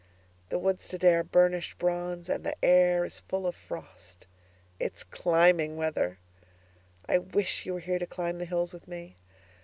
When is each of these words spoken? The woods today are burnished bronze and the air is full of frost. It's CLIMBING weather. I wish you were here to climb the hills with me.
The 0.49 0.57
woods 0.57 0.87
today 0.87 1.13
are 1.13 1.23
burnished 1.23 1.77
bronze 1.77 2.27
and 2.27 2.43
the 2.43 2.55
air 2.65 3.05
is 3.05 3.19
full 3.19 3.45
of 3.45 3.53
frost. 3.55 4.25
It's 4.79 5.03
CLIMBING 5.03 5.77
weather. 5.77 6.17
I 7.07 7.19
wish 7.19 7.67
you 7.67 7.75
were 7.75 7.79
here 7.81 7.99
to 7.99 8.07
climb 8.07 8.39
the 8.39 8.45
hills 8.45 8.73
with 8.73 8.87
me. 8.87 9.17